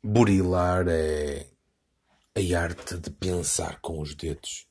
[0.00, 1.50] Burilar é
[2.36, 4.68] a arte de pensar com os dedos,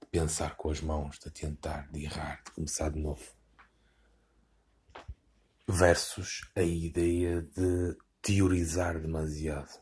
[0.00, 3.22] de pensar com as mãos, de tentar, de errar, de começar de novo.
[5.68, 9.78] Versus a ideia de teorizar demasiado.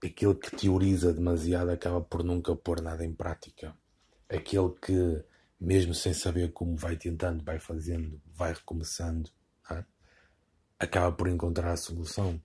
[0.00, 3.76] Aquele que teoriza demasiado acaba por nunca pôr nada em prática.
[4.28, 5.24] Aquele que,
[5.60, 9.32] mesmo sem saber como vai tentando, vai fazendo, vai recomeçando,
[10.78, 12.40] acaba por encontrar a solução.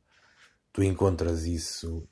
[0.71, 2.07] Tu encontras isso,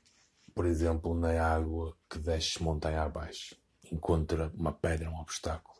[0.53, 3.55] por exemplo, na água que desce montanha abaixo.
[3.91, 5.79] Encontra uma pedra, um obstáculo.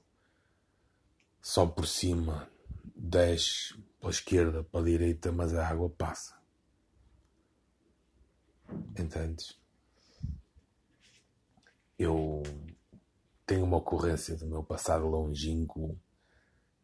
[1.42, 2.50] Só por cima,
[2.96, 6.40] desce pela esquerda, para a direita, mas a água passa.
[8.98, 9.60] Entendes?
[11.98, 12.44] Eu
[13.46, 16.00] tenho uma ocorrência do meu passado longínquo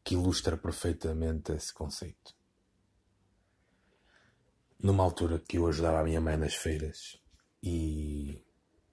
[0.03, 2.35] que ilustra perfeitamente esse conceito
[4.81, 7.19] numa altura que eu ajudava a minha mãe nas feiras
[7.61, 8.43] e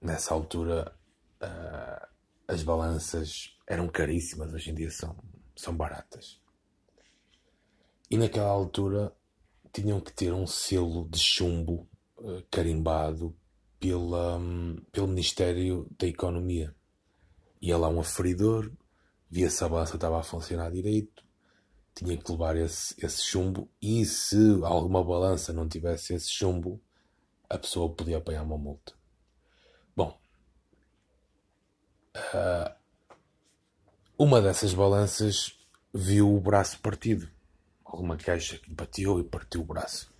[0.01, 0.93] nessa altura
[1.41, 2.07] uh,
[2.47, 5.15] as balanças eram caríssimas, hoje em dia são,
[5.55, 6.41] são baratas.
[8.09, 9.15] E naquela altura
[9.71, 13.35] tinham que ter um selo de chumbo uh, carimbado
[13.79, 16.75] pela, um, pelo Ministério da Economia.
[17.61, 18.71] Ia lá um aferidor,
[19.29, 21.23] via se a balança estava a funcionar direito,
[21.95, 26.81] tinha que levar esse, esse chumbo e se alguma balança não tivesse esse chumbo,
[27.49, 28.93] a pessoa podia apanhar uma multa.
[29.95, 30.19] Bom,
[32.17, 32.73] uh,
[34.17, 35.57] uma dessas balanças
[35.93, 37.29] viu o braço partido.
[37.85, 40.11] Alguma caixa que bateu e partiu o braço.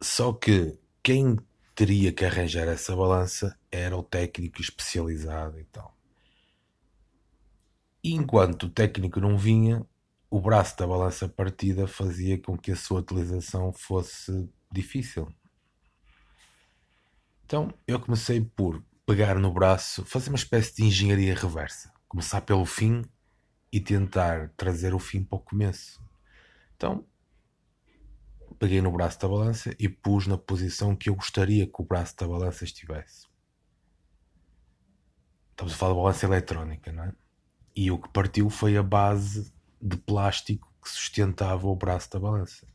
[0.00, 1.38] Só que quem
[1.74, 5.96] teria que arranjar essa balança era o técnico especializado e tal.
[8.04, 9.86] Enquanto o técnico não vinha,
[10.28, 15.32] o braço da balança partida fazia com que a sua utilização fosse difícil.
[17.44, 21.92] Então eu comecei por pegar no braço, fazer uma espécie de engenharia reversa.
[22.08, 23.04] Começar pelo fim
[23.70, 26.02] e tentar trazer o fim para o começo.
[26.74, 27.06] Então
[28.58, 32.16] peguei no braço da balança e pus na posição que eu gostaria que o braço
[32.16, 33.26] da balança estivesse.
[35.50, 37.21] Estamos a falar de balança eletrónica, não é?
[37.74, 42.66] E o que partiu foi a base de plástico que sustentava o braço da balança.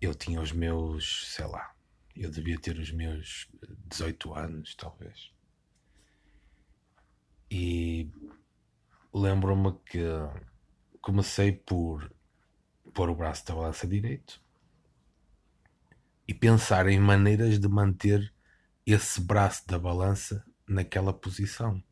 [0.00, 1.74] Eu tinha os meus, sei lá,
[2.14, 3.48] eu devia ter os meus
[3.88, 5.32] 18 anos, talvez.
[7.50, 8.08] E
[9.12, 10.00] lembro-me que
[11.00, 12.10] comecei por
[12.94, 14.40] pôr o braço da balança direito
[16.28, 18.32] e pensar em maneiras de manter
[18.86, 21.82] esse braço da balança naquela posição.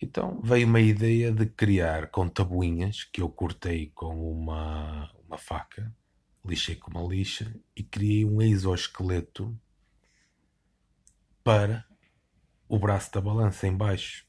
[0.00, 5.94] Então veio uma ideia de criar com tabuinhas que eu cortei com uma, uma faca,
[6.44, 9.58] lixei com uma lixa e criei um exoesqueleto
[11.42, 11.86] para
[12.68, 14.26] o braço da balança em baixo.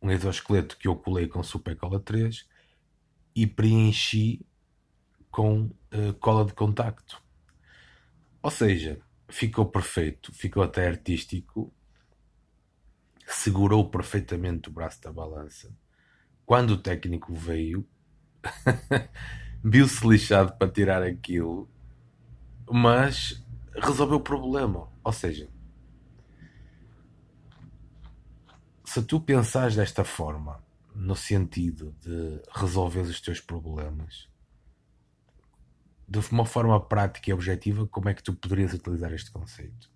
[0.00, 2.48] Um exoesqueleto que eu colei com Super Cola 3
[3.34, 4.44] e preenchi
[5.30, 7.22] com uh, cola de contacto.
[8.42, 8.98] Ou seja,
[9.28, 11.72] ficou perfeito, ficou até artístico
[13.40, 15.74] segurou perfeitamente o braço da balança.
[16.44, 17.88] Quando o técnico veio,
[19.64, 21.68] viu-se lixado para tirar aquilo,
[22.70, 23.42] mas
[23.74, 24.88] resolveu o problema.
[25.02, 25.48] Ou seja,
[28.84, 30.62] se tu pensares desta forma,
[30.94, 34.28] no sentido de resolver os teus problemas,
[36.06, 39.89] de uma forma prática e objetiva, como é que tu poderias utilizar este conceito?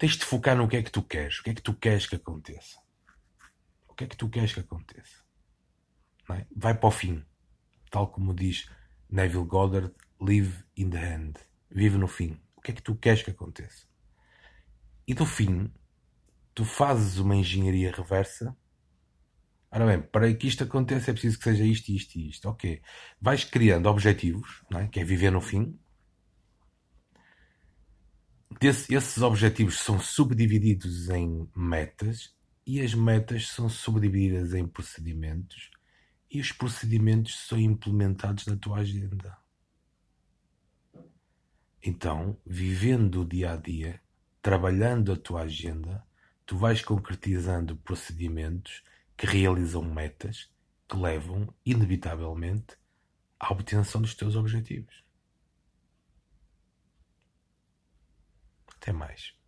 [0.00, 1.40] Tens de focar no que é que tu queres.
[1.40, 2.80] O que é que tu queres que aconteça?
[3.86, 5.22] O que é que tu queres que aconteça?
[6.30, 6.46] É?
[6.56, 7.22] Vai para o fim.
[7.90, 8.66] Tal como diz
[9.10, 11.38] Neville Goddard, live in the end.
[11.70, 12.40] Vive no fim.
[12.56, 13.86] O que é que tu queres que aconteça?
[15.06, 15.70] E do fim,
[16.54, 18.56] tu fazes uma engenharia reversa.
[19.70, 22.48] Ora bem, para que isto aconteça é preciso que seja isto, isto e isto.
[22.48, 22.80] Ok.
[23.20, 24.86] Vais criando objetivos, é?
[24.86, 25.78] que é viver no fim,
[28.60, 32.34] desse, esses objetivos são subdivididos em metas
[32.66, 35.70] e as metas são subdivididas em procedimentos
[36.30, 39.36] e os procedimentos são implementados na tua agenda.
[41.82, 44.00] Então, vivendo o dia a dia,
[44.42, 46.06] trabalhando a tua agenda,
[46.44, 48.82] tu vais concretizando procedimentos
[49.16, 50.50] que realizam metas
[50.86, 52.76] que levam, inevitavelmente,
[53.38, 55.02] à obtenção dos teus objetivos.
[58.80, 59.39] Até mais.